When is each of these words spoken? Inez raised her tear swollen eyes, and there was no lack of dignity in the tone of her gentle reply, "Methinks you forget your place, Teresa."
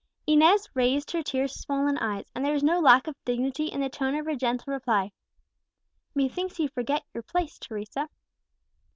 Inez 0.25 0.67
raised 0.73 1.11
her 1.11 1.21
tear 1.21 1.47
swollen 1.47 1.95
eyes, 1.99 2.25
and 2.33 2.43
there 2.43 2.53
was 2.53 2.63
no 2.63 2.79
lack 2.79 3.05
of 3.05 3.13
dignity 3.23 3.65
in 3.67 3.81
the 3.81 3.87
tone 3.87 4.15
of 4.15 4.25
her 4.25 4.35
gentle 4.35 4.73
reply, 4.73 5.11
"Methinks 6.15 6.57
you 6.57 6.69
forget 6.69 7.03
your 7.13 7.21
place, 7.21 7.59
Teresa." 7.59 8.09